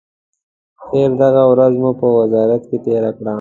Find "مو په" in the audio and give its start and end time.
1.81-2.07